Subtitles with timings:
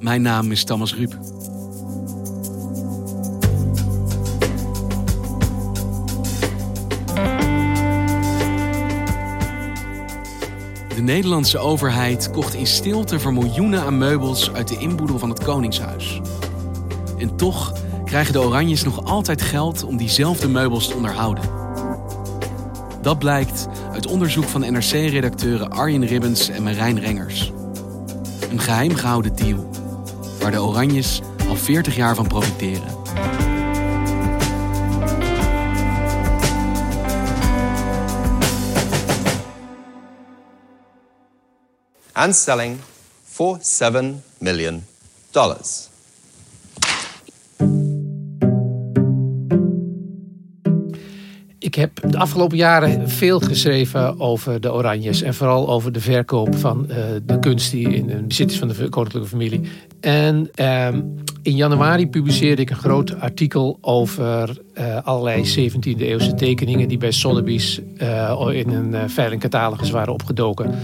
[0.00, 1.18] Mijn naam is Thomas Ruip.
[10.94, 15.44] De Nederlandse overheid kocht in stilte voor miljoenen aan meubels uit de inboedel van het
[15.44, 16.20] Koningshuis.
[17.18, 17.72] En toch
[18.04, 21.44] krijgen de Oranjes nog altijd geld om diezelfde meubels te onderhouden.
[23.02, 27.52] Dat blijkt uit onderzoek van NRC-redacteuren Arjen Ribbens en Marijn Rengers.
[28.50, 29.68] Een geheim gehouden deal,
[30.40, 32.98] waar de Oranjes al 40 jaar van profiteren.
[42.20, 42.78] and selling
[43.24, 44.84] for $7 million.
[51.70, 55.22] Ik heb de afgelopen jaren veel geschreven over de Oranjes.
[55.22, 58.68] En vooral over de verkoop van uh, de kunst die in het bezit is van
[58.68, 59.60] de koninklijke familie.
[60.00, 61.00] En ehm,
[61.42, 67.10] in januari publiceerde ik een groot artikel over uh, allerlei 17e eeuwse tekeningen die bij
[67.10, 70.74] Sotheby's uh, in een veilingcatalogus waren opgedoken.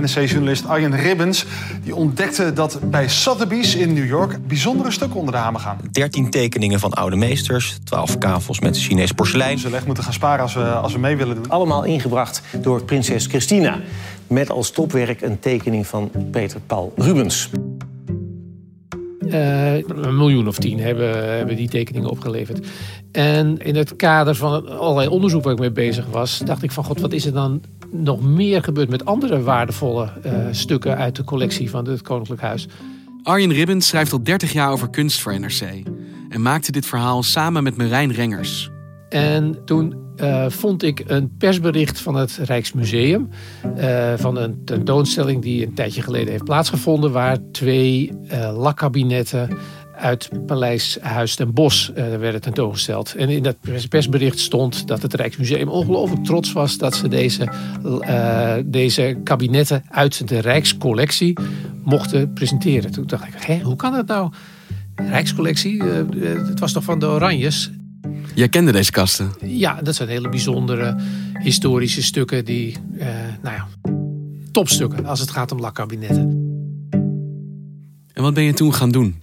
[0.00, 1.44] NRC-journalist Arjen Ribbens
[1.82, 5.78] die ontdekte dat bij Sotheby's in New York bijzondere stukken onder de hamer gaan.
[5.90, 9.58] 13 tekeningen van oude meesters, 12 kavels met Chinees porselein.
[9.58, 11.48] Zullen echt moeten gaan sparen als we, als we mee willen doen.
[11.48, 13.78] Allemaal ingebracht door prinses Christina.
[14.26, 17.50] Met als topwerk een tekening van Peter Paul Rubens.
[19.20, 22.66] Uh, een miljoen of tien hebben, hebben die tekeningen opgeleverd.
[23.12, 26.84] En in het kader van allerlei onderzoek waar ik mee bezig was, dacht ik van
[26.84, 27.62] god, wat is er dan
[28.02, 32.68] nog meer gebeurd met andere waardevolle uh, stukken uit de collectie van het Koninklijk Huis?
[33.22, 35.60] Arjen Ribbens schrijft al 30 jaar over kunst voor NRC
[36.28, 38.70] en maakte dit verhaal samen met Marijn Rengers.
[39.08, 43.28] En toen uh, vond ik een persbericht van het Rijksmuseum.
[43.78, 47.12] Uh, van een tentoonstelling die een tijdje geleden heeft plaatsgevonden.
[47.12, 49.50] Waar twee uh, lakkabinetten
[49.96, 53.14] uit Paleis Huis ten Bosch werden tentoongesteld.
[53.14, 53.56] En in dat
[53.88, 57.48] persbericht stond dat het Rijksmuseum ongelooflijk trots was dat ze deze,
[58.64, 61.38] deze kabinetten uit de Rijkscollectie
[61.84, 62.90] mochten presenteren.
[62.90, 64.32] Toen dacht ik, hé, hoe kan dat nou?
[64.94, 67.70] Rijkscollectie, het was toch van de Oranjes?
[68.34, 69.32] Jij kende deze kasten?
[69.40, 70.96] Ja, dat zijn hele bijzondere
[71.42, 73.06] historische stukken die, uh,
[73.42, 73.68] nou ja,
[74.52, 76.44] topstukken als het gaat om lakkabinetten.
[78.12, 79.22] En wat ben je toen gaan doen?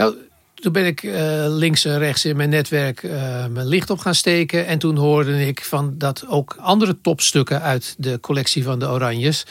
[0.00, 0.14] Nou,
[0.54, 1.12] toen ben ik uh,
[1.48, 3.12] links en rechts in mijn netwerk uh,
[3.46, 4.66] mijn licht op gaan steken.
[4.66, 9.46] En toen hoorde ik van dat ook andere topstukken uit de collectie van de Oranjes,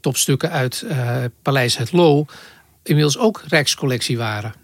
[0.00, 0.86] topstukken uit
[1.42, 2.26] Paleis Het Loo,
[2.82, 4.54] inmiddels ook Rijkscollectie waren.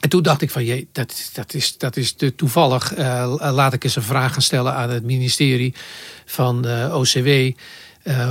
[0.00, 2.96] En toen dacht ik van, jee, dat, dat, is, dat is te toevallig.
[3.38, 5.74] Laat ik eens een vraag gaan stellen aan het ministerie
[6.24, 7.50] van OCW.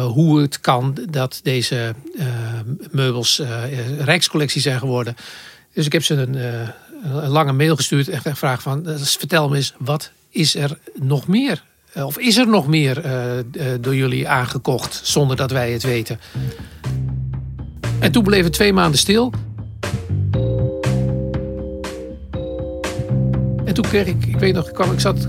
[0.08, 1.96] Hoe het kan dat deze
[2.92, 3.42] meubels
[4.00, 5.16] rijkscollectie zijn geworden.
[5.74, 6.38] Dus ik heb ze een,
[7.04, 8.10] een lange mail gestuurd.
[8.10, 11.64] Echt gevraagd van, vertel me eens, wat is er nog meer?
[11.96, 13.02] of is er nog meer
[13.82, 16.20] door jullie aangekocht zonder dat wij het weten?
[18.00, 19.34] En toen bleef het twee maanden stil.
[23.66, 25.28] En toen kreeg ik, ik weet nog, ik, kwam, ik zat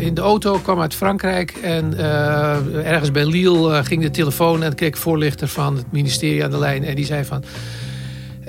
[0.00, 1.50] in de auto, kwam uit Frankrijk.
[1.50, 1.98] En
[2.84, 6.58] ergens bij Lille ging de telefoon en kreeg ik voorlichter van het ministerie aan de
[6.58, 6.84] lijn.
[6.84, 7.44] En die zei van,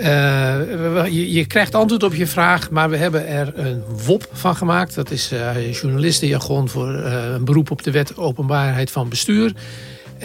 [0.03, 4.95] je, je, krijgt antwoord op je vraag, maar we hebben er een WOP van gemaakt.
[4.95, 5.31] Dat is
[5.71, 9.53] journalistenjargon voor een beroep op de wet openbaarheid van bestuur.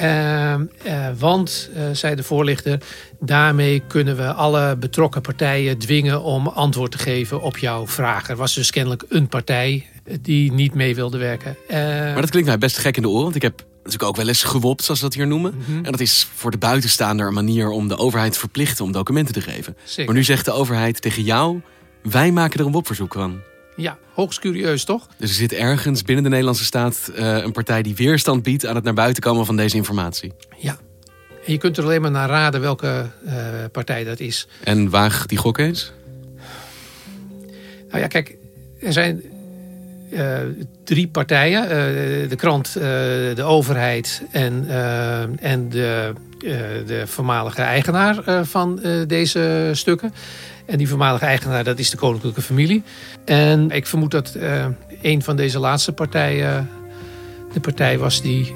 [0.03, 0.55] Uh,
[0.87, 2.81] uh, want, uh, zei de voorlichter,
[3.21, 8.29] daarmee kunnen we alle betrokken partijen dwingen om antwoord te geven op jouw vraag.
[8.29, 9.87] Er was dus kennelijk een partij
[10.21, 11.57] die niet mee wilde werken.
[11.69, 14.29] maar dat klinkt mij best gek in de oren, want ik heb natuurlijk ook wel
[14.29, 15.55] eens gewopt, zoals ze dat hier noemen.
[15.55, 15.85] Mm -hmm.
[15.85, 19.35] En dat is voor de buitenstaander een manier om de overheid te verplichten om documenten
[19.35, 19.77] te geven.
[19.85, 20.05] Zeker.
[20.05, 21.61] Maar nu zegt de overheid tegen jou,
[22.03, 23.41] wij maken er een WOP-verzoek van.
[23.77, 25.07] Ja, hoogst curieus toch?
[25.17, 28.75] Dus er zit ergens binnen de Nederlandse staat uh, een partij die weerstand biedt aan
[28.75, 30.33] het naar buiten komen van deze informatie.
[30.57, 30.79] Ja.
[31.47, 33.33] En je kunt er alleen maar naar raden welke uh,
[33.73, 34.49] partij dat is.
[34.65, 35.93] En waag die gok eens?
[37.89, 38.37] Nou ja, kijk,
[38.81, 39.23] er zijn
[40.11, 40.37] uh,
[40.85, 41.63] drie partijen.
[41.63, 41.71] Uh,
[42.29, 42.83] de krant, uh,
[43.35, 44.67] de overheid en,
[45.41, 46.13] en de,
[46.87, 50.13] de voormalige eigenaar van deze stukken.
[50.67, 52.83] En die voormalige eigenaar, dat is de koninklijke familie.
[53.25, 54.37] En ik vermoed dat
[55.03, 56.69] een van deze laatste partijen
[57.53, 58.55] de partij was die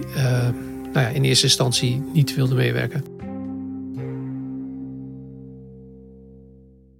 [0.93, 3.22] nou ja, in eerste instantie niet wilde meewerken.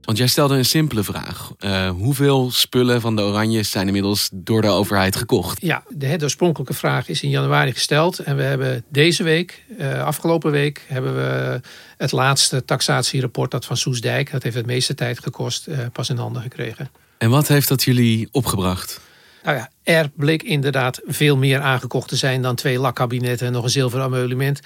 [0.03, 1.53] Want jij stelde een simpele vraag.
[1.61, 5.63] Uh, hoeveel spullen van de Oranjes zijn inmiddels door de overheid gekocht?
[5.63, 8.19] Ja, de, de oorspronkelijke vraag is in januari gesteld.
[8.19, 11.61] En we hebben deze week, uh, afgelopen week, hebben we
[11.97, 14.31] het laatste taxatierapport dat van Soesdijk.
[14.31, 16.91] Dat heeft het meeste tijd gekost, uh, pas in handen gekregen.
[17.19, 19.01] En wat heeft dat jullie opgebracht?
[19.43, 23.65] Nou ja, er bleek inderdaad veel meer aangekocht te zijn dan twee lakkabinetten en nog
[23.65, 24.61] een zilveren ameublement.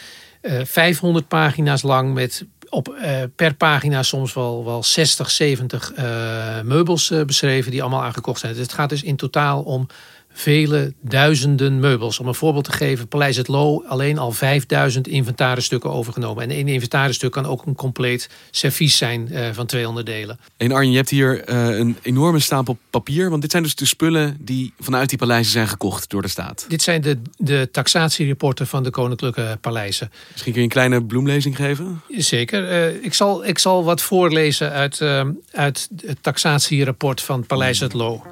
[0.62, 2.44] 500 pagina's lang met
[2.76, 8.02] op, uh, per pagina soms wel, wel 60, 70 uh, meubels uh, beschreven die allemaal
[8.02, 8.52] aangekocht zijn.
[8.52, 9.86] Dus het gaat dus in totaal om
[10.36, 12.18] vele duizenden meubels.
[12.18, 16.42] Om een voorbeeld te geven, Paleis het Loo alleen al 5000 inventarisstukken overgenomen.
[16.42, 20.38] En één inventarisstuk kan ook een compleet servies zijn uh, van 200 delen.
[20.56, 23.30] En Arjen, je hebt hier uh, een enorme stapel papier.
[23.30, 26.64] Want dit zijn dus de spullen die vanuit die paleizen zijn gekocht door de staat.
[26.68, 30.10] Dit zijn de, de taxatierapporten van de koninklijke paleizen.
[30.30, 32.02] Misschien kun je een kleine bloemlezing geven?
[32.08, 32.70] Zeker.
[32.70, 35.00] Uh, ik, zal, ik zal wat voorlezen uit,
[35.52, 38.22] uit het taxatierapport van Paleis het Loo.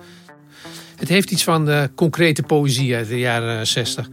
[1.05, 4.09] Het heeft iets van uh, concrete poëzie uit de jaren 60.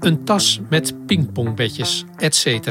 [0.00, 2.70] Een tas met pingpongbedjes, etc.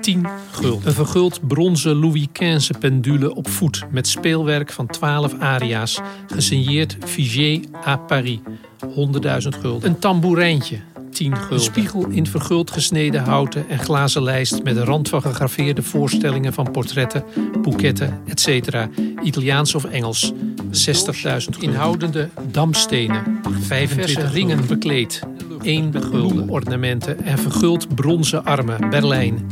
[0.00, 0.86] 10 gulden.
[0.86, 7.60] Een verguld bronzen Louis XV pendule op voet met speelwerk van 12 aria's, gesigneerd Vigier
[7.86, 8.38] à Paris,
[8.86, 8.88] 100.000
[9.60, 9.90] gulden.
[9.90, 10.78] Een tambourijntje,
[11.10, 11.52] 10 gulden.
[11.52, 16.52] Een spiegel in verguld gesneden houten en glazen lijst met een rand van gegraveerde voorstellingen
[16.52, 17.24] van portretten,
[17.62, 18.76] boeketten, etc.
[19.22, 20.32] Italiaans of Engels,
[20.70, 25.20] 60.000 inhoudende damstenen, 25 ringen bekleed.
[25.62, 29.46] 1 gulden ornamenten en verguld bronzen armen, Berlijn,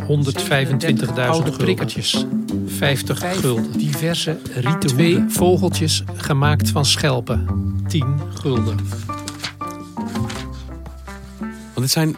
[1.06, 2.24] 125.000 oude prikkertjes,
[2.66, 3.78] 50 gulden.
[3.78, 7.46] Diverse rieten Twee vogeltjes gemaakt van schelpen,
[7.88, 8.76] 10 gulden.
[11.46, 12.16] Want het zijn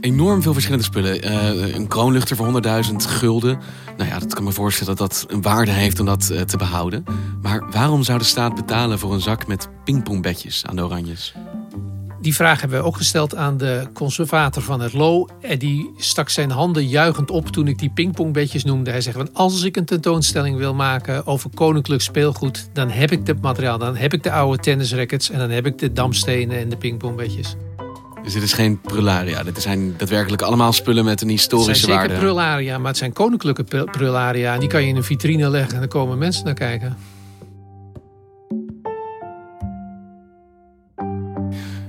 [0.00, 1.24] enorm veel verschillende spullen.
[1.24, 3.58] Uh, een kroonluchter voor 100.000 gulden.
[3.96, 6.56] Nou ja, dat kan me voorstellen dat dat een waarde heeft om dat uh, te
[6.56, 7.04] behouden.
[7.42, 11.34] Maar waarom zou de staat betalen voor een zak met pingpongbedjes aan de Oranjes?
[12.20, 15.28] Die vraag hebben we ook gesteld aan de conservator van het Lo.
[15.40, 18.90] En die stak zijn handen juichend op toen ik die pingpongbedjes noemde.
[18.90, 22.68] Hij zegt, als ik een tentoonstelling wil maken over koninklijk speelgoed...
[22.72, 25.30] dan heb ik het materiaal, dan heb ik de oude tennisrackets...
[25.30, 27.56] en dan heb ik de damstenen en de pingpongbedjes.
[28.28, 29.42] Dus dit is geen prularia.
[29.42, 31.78] Dit zijn daadwerkelijk allemaal spullen met een historische waarde.
[31.78, 32.14] Het zijn waarde.
[32.14, 34.54] zeker prularia, maar het zijn koninklijke prularia.
[34.54, 36.96] En die kan je in een vitrine leggen en dan komen mensen naar kijken.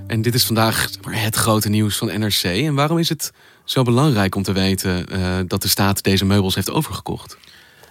[0.08, 2.44] En dit is vandaag het grote nieuws van NRC.
[2.44, 3.32] En waarom is het
[3.64, 7.38] zo belangrijk om te weten uh, dat de staat deze meubels heeft overgekocht?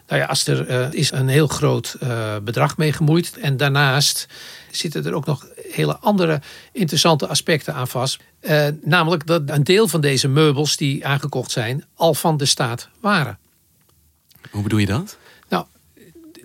[0.07, 3.39] Nou ja, als er uh, is een heel groot uh, bedrag mee gemoeid.
[3.41, 4.27] En daarnaast
[4.71, 6.41] zitten er ook nog hele andere
[6.73, 8.21] interessante aspecten aan vast.
[8.41, 12.89] Uh, namelijk dat een deel van deze meubels die aangekocht zijn, al van de staat
[13.01, 13.39] waren.
[14.51, 15.17] Hoe bedoel je dat?
[15.49, 15.65] Nou,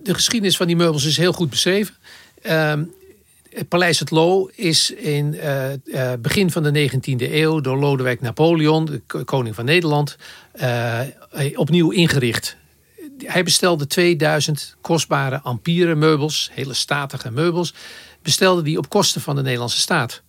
[0.04, 1.96] de geschiedenis van die meubels is heel goed beschreven.
[2.44, 2.74] Uh,
[3.50, 8.86] het Paleis het Loo is in uh, begin van de 19e eeuw door Lodewijk Napoleon,
[8.86, 10.18] de koning van Nederland,
[11.56, 12.58] opnieuw ingericht.
[13.18, 17.74] Hij bestelde 2000 kostbare ampieren meubels, hele statige meubels,
[18.24, 20.22] bestelde die op kosten van de Nederlandse staat.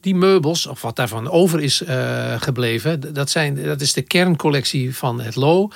[0.00, 1.82] Die meubels, of wat daarvan over is
[2.38, 5.68] gebleven, dat, zijn, dat is de kerncollectie van het Loo.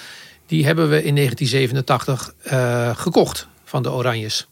[0.47, 2.35] Die hebben we in 1987
[2.99, 4.47] gekocht van de Oranjes.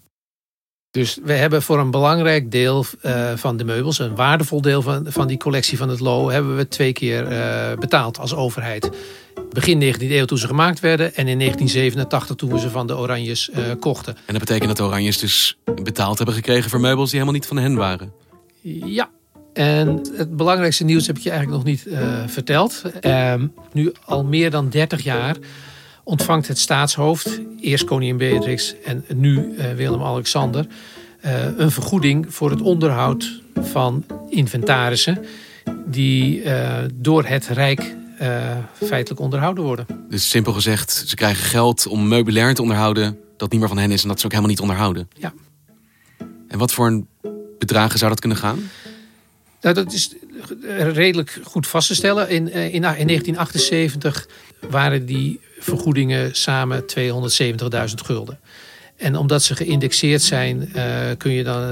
[0.91, 5.07] Dus we hebben voor een belangrijk deel uh, van de meubels, een waardevol deel van,
[5.09, 7.25] van die collectie van het Lo, hebben we twee keer
[7.79, 8.91] betaald als overheid.
[9.55, 12.97] Begin 19e eeuw toen ze gemaakt werden en in 1987 toen we ze van de
[12.97, 14.17] Oranjes uh, kochten.
[14.17, 17.49] En dat betekent dat de Oranjes dus betaald hebben gekregen voor meubels die helemaal niet
[17.49, 18.13] van hen waren?
[18.87, 19.11] Ja.
[19.53, 21.87] En het belangrijkste nieuws heb ik je eigenlijk nog niet
[22.27, 22.83] verteld.
[23.01, 25.37] Ehm, nu al meer dan 30 jaar
[26.05, 30.67] ontvangt het staatshoofd, eerst koningin Beatrix en nu uh, Willem-Alexander,
[31.57, 35.25] een vergoeding voor het onderhoud van inventarissen
[35.87, 36.43] die
[36.95, 39.87] door het Rijk eh, feitelijk onderhouden worden.
[40.09, 43.91] Dus simpel gezegd, ze krijgen geld om meubilair te onderhouden dat niet meer van hen
[43.91, 45.09] is en dat ze ook helemaal niet onderhouden.
[45.17, 45.33] Ja.
[46.49, 47.09] En wat voor een
[47.59, 48.71] bedragen zou dat kunnen gaan?
[49.61, 50.15] Nou, dat is
[50.93, 52.29] redelijk goed vast te stellen.
[52.29, 54.29] In, eh, in, in 1978
[54.71, 58.41] waren die vergoedingen samen 270.000 gulden.
[58.97, 61.65] En omdat ze geïndexeerd zijn, eh, kun je dan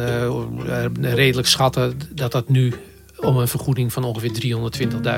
[1.00, 2.72] redelijk schatten dat dat nu
[3.22, 4.60] om een vergoeding van ongeveer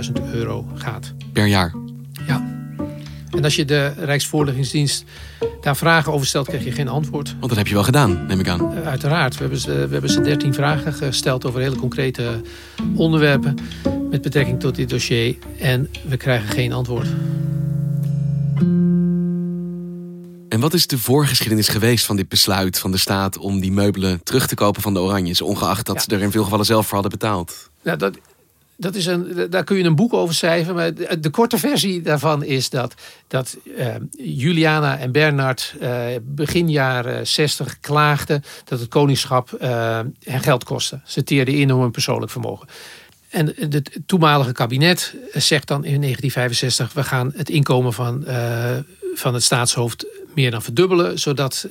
[0.07, 1.13] 320.000 euro gaat.
[1.33, 1.75] Per jaar?
[2.27, 2.53] Ja.
[3.31, 5.05] En als je de Rijksvoorlichtingsdienst
[5.61, 7.29] daar vragen over stelt, krijg je geen antwoord.
[7.39, 8.73] Want dat heb je wel gedaan, neem ik aan.
[8.73, 9.35] Uh, uiteraard.
[9.35, 12.41] We hebben, ze, we hebben ze 13 vragen gesteld over hele concrete
[12.95, 13.59] onderwerpen
[14.11, 15.37] met betrekking tot dit dossier.
[15.59, 17.09] En we krijgen geen antwoord.
[20.49, 24.23] En wat is de voorgeschiedenis geweest van dit besluit van de staat om die meubelen
[24.23, 26.01] terug te kopen van de Oranjes, ongeacht dat ja.
[26.01, 27.71] ze er in veel gevallen zelf voor hadden betaald?
[27.85, 28.19] Nou, dat,
[28.77, 30.75] dat is een, daar kun je een boek over schrijven.
[30.75, 32.95] Maar de, de korte versie daarvan is dat,
[33.29, 33.87] dat uh,
[34.19, 41.01] Juliana en Bernard uh, begin jaren 60 klaagden dat het koningschap uh, hen geld kostte.
[41.05, 42.69] Ze teerden in om hun persoonlijk vermogen.
[43.29, 48.25] En het toenmalige kabinet zegt dan in 1965: we gaan het inkomen van,
[49.15, 51.67] van het staatshoofd meer dan verdubbelen, zodat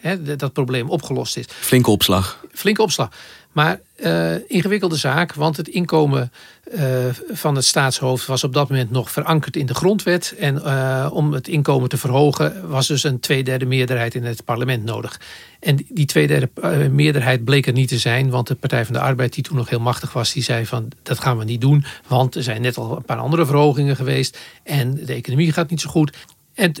[0.00, 1.44] hè, dat probleem opgelost is.
[1.48, 2.44] Flinke opslag.
[2.52, 3.10] Flinke opslag.
[3.52, 6.32] Maar uh, ingewikkelde zaak, want het inkomen
[6.74, 6.82] uh,
[7.30, 10.34] van het staatshoofd was op dat moment nog verankerd in de grondwet.
[10.38, 14.84] En uh, om het inkomen te verhogen was dus een tweederde meerderheid in het parlement
[14.84, 15.20] nodig.
[15.60, 16.48] En die tweederde
[16.90, 19.68] meerderheid bleek er niet te zijn, want de Partij van de Arbeid, die toen nog
[19.68, 22.76] heel machtig was, die zei van dat gaan we niet doen, want er zijn net
[22.76, 26.16] al een paar andere verhogingen geweest en de economie gaat niet zo goed.
[26.54, 26.72] En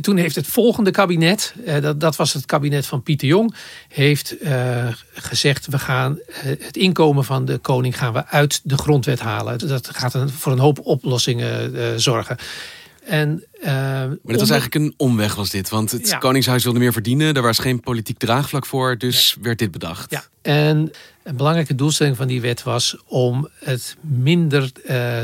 [0.00, 3.54] toen heeft het volgende kabinet, dat, dat was het kabinet van Pieter Jong,
[3.88, 9.20] heeft uh, gezegd: we gaan het inkomen van de koning gaan we uit de grondwet
[9.20, 9.58] halen.
[9.68, 12.36] Dat gaat een, voor een hoop oplossingen zorgen.
[13.04, 15.68] En, maar dit was eigenlijk een omweg, was dit.
[15.68, 16.18] Want het ja.
[16.18, 17.34] Koningshuis wilde meer verdienen.
[17.34, 18.98] Er was geen politiek draagvlak voor.
[18.98, 19.42] Dus ja.
[19.42, 20.10] werd dit bedacht.
[20.10, 20.24] Ja.
[20.42, 24.72] En een belangrijke doelstelling van die wet was om het minder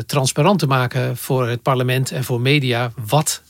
[0.06, 2.92] transparant te maken voor het parlement en voor media.
[3.06, 3.42] wat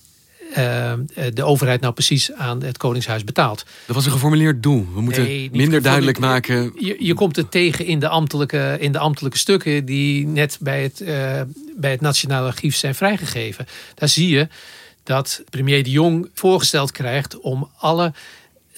[0.51, 0.93] uh,
[1.35, 3.65] de overheid nou precies aan het Koningshuis betaalt.
[3.87, 4.87] Dat was een geformuleerd doel.
[4.95, 6.73] We moeten nee, minder duidelijk maken.
[6.79, 10.83] Je, je, komt het tegen in de, ambtelijke, in de ambtelijke stukken die net bij
[10.83, 11.09] het, uh,
[11.77, 13.67] bij het Nationaal Archief zijn vrijgegeven.
[13.95, 14.49] Daar zie je
[15.03, 18.13] dat premier de Jong voorgesteld krijgt om alle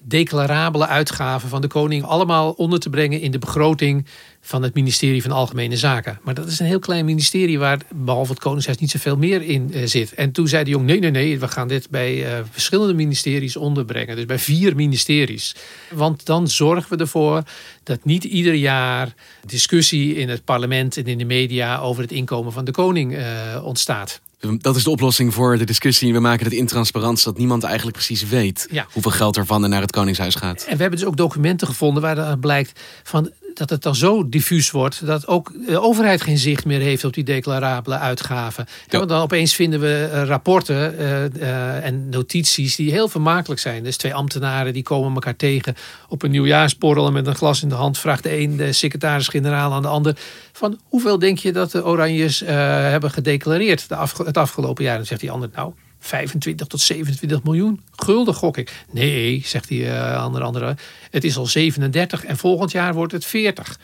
[0.04, 4.06] declarabele uitgaven van de koning allemaal onder te brengen in de begroting
[4.40, 6.18] van het ministerie van Algemene Zaken.
[6.22, 9.70] Maar dat is een heel klein ministerie waar behalve het Koningshuis niet zoveel meer in
[9.70, 10.14] uh, zit.
[10.14, 13.56] En toen zei de jong, nee, nee, nee, we gaan dit bij uh, verschillende ministeries
[13.56, 14.16] onderbrengen.
[14.16, 15.54] Dus bij vier ministeries.
[15.90, 17.42] Want dan zorgen we ervoor
[17.82, 19.14] dat niet ieder jaar
[19.46, 23.22] discussie in het parlement en in de media over het inkomen van de koning uh,
[23.64, 24.20] ontstaat.
[24.58, 26.12] Dat is de oplossing voor de discussie.
[26.12, 28.86] We maken het intransparant, zodat niemand eigenlijk precies weet ja.
[28.92, 30.62] hoeveel geld er van en naar het Koningshuis gaat.
[30.62, 34.70] En we hebben dus ook documenten gevonden waar blijkt van dat het dan zo diffuus
[34.70, 38.66] wordt dat ook de overheid geen zicht meer heeft op die declarabele uitgaven.
[38.88, 38.98] Ja.
[38.98, 43.82] Want dan opeens vinden we rapporten uh, uh, en notities die heel vermakelijk zijn.
[43.82, 45.74] Dus twee ambtenaren die komen elkaar tegen
[46.08, 49.72] op een nieuwjaarsborrel en met een glas in de hand vraagt de een de secretaris-generaal
[49.72, 50.16] aan de ander
[50.52, 54.92] van hoeveel denk je dat de Oranjes uh, hebben gedeclareerd de afge het afgelopen jaar?
[54.92, 58.84] En dan zegt die ander nou 25 tot 27 miljoen gulden, gok ik.
[58.90, 60.76] Nee, zegt die uh, andere, andere.
[61.10, 63.78] Het is al 37 en volgend jaar wordt het 40.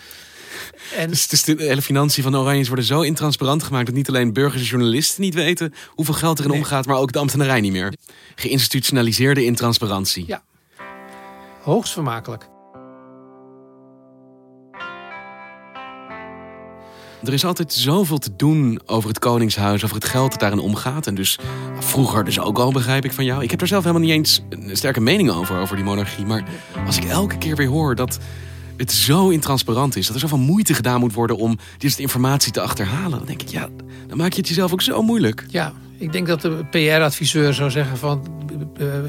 [0.97, 1.09] En...
[1.09, 3.87] Dus, dus de hele financiën van de Oranjes worden zo intransparant gemaakt...
[3.87, 6.61] dat niet alleen burgers en journalisten niet weten hoeveel geld erin nee.
[6.61, 6.87] omgaat...
[6.87, 7.93] maar ook de ambtenarij niet meer.
[8.35, 10.25] Geïnstitutionaliseerde intransparantie.
[10.27, 10.43] Ja,
[11.63, 12.53] hoogst vermakelijk.
[17.25, 21.07] Er is altijd zoveel te doen over het Koningshuis, over het geld dat daarin omgaat.
[21.07, 21.39] En dus
[21.79, 23.43] vroeger dus ook al, begrijp ik van jou.
[23.43, 26.25] Ik heb er zelf helemaal niet eens een sterke mening over, over die monarchie.
[26.25, 26.45] Maar
[26.87, 28.19] als ik elke keer weer hoor dat
[28.77, 32.61] het zo intransparant is, dat er zoveel moeite gedaan moet worden om deze informatie te
[32.61, 33.69] achterhalen, dan denk ik, ja,
[34.09, 35.47] dan maak je het jezelf ook zo moeilijk.
[35.49, 38.29] Ja, ik denk dat de PR-adviseur zou zeggen van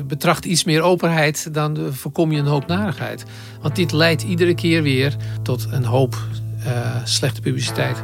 [0.08, 3.26] betracht iets meer openheid, dan voorkom je een hoop narigheid.
[3.62, 6.18] Want dit leidt iedere keer weer tot een hoop
[6.66, 8.04] uh, slechte publiciteit.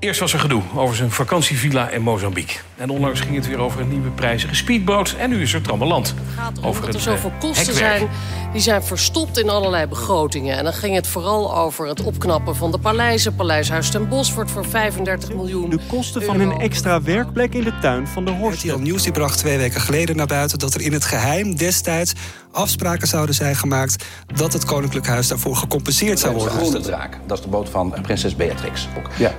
[0.00, 2.56] Eerst was er gedoe over zijn vakantievilla in Mozambique.
[2.76, 5.14] En onlangs ging het weer over een nieuwe prijzige speedboot.
[5.18, 6.08] En nu is er trammeland.
[6.08, 8.08] Het gaat om over dat er zoveel kosten zijn.
[8.52, 10.56] Die zijn verstopt in allerlei begrotingen.
[10.56, 13.34] En dan ging het vooral over het opknappen van de paleizen.
[13.34, 16.50] Paleishuis ten Bosch wordt voor 35 miljoen De kosten van euro.
[16.50, 18.64] een extra werkplek in de tuin van de Horst.
[18.64, 20.58] RTL Nieuws die bracht twee weken geleden naar buiten...
[20.58, 22.12] dat er in het geheim destijds
[22.52, 24.04] afspraken zouden zijn gemaakt
[24.34, 26.52] dat het Koninklijk Huis daarvoor gecompenseerd zou worden.
[26.52, 28.88] De Groene Draak, dat is de boot van prinses Beatrix.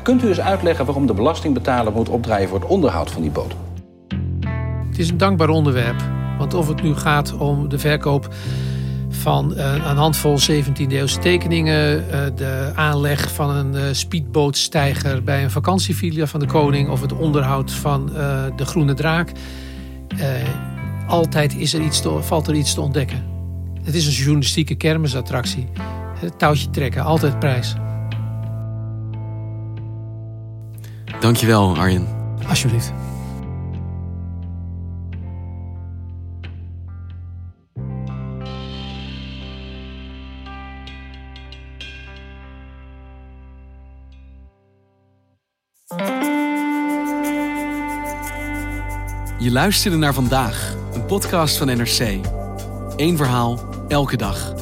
[0.01, 3.53] Kunt u eens uitleggen waarom de belastingbetaler moet opdraaien voor het onderhoud van die boot?
[4.89, 6.03] Het is een dankbaar onderwerp.
[6.37, 8.33] Want of het nu gaat om de verkoop
[9.09, 15.51] van uh, een handvol 17e-eeuwse tekeningen, uh, de aanleg van een uh, speedbootstijger bij een
[15.51, 18.05] vakantievilla van de koning of het onderhoud van
[18.55, 19.31] de Groene Draak.
[21.11, 23.23] Altijd is er iets te, valt er iets te ontdekken.
[23.83, 25.67] Het is een journalistieke kermisattractie.
[26.19, 27.75] Het touwtje trekken, altijd prijs.
[31.19, 32.07] Dankjewel, Arjen.
[32.47, 32.93] Alsjeblieft.
[49.39, 50.75] Je luisterde naar vandaag,
[51.11, 52.19] podcast van NRC.
[52.95, 54.53] Eén verhaal, elke dag.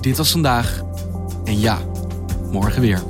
[0.00, 0.82] Dit was vandaag.
[1.44, 1.78] En ja,
[2.50, 3.09] morgen weer.